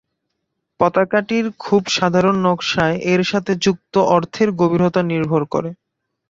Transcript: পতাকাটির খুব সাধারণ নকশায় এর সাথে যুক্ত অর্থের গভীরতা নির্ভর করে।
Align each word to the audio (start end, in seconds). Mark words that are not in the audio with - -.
পতাকাটির 0.79 1.45
খুব 1.59 1.81
সাধারণ 1.97 2.35
নকশায় 2.45 2.97
এর 3.11 3.21
সাথে 3.23 3.51
যুক্ত 3.61 3.93
অর্থের 4.15 4.49
গভীরতা 4.59 5.01
নির্ভর 5.11 5.41
করে। 5.53 5.69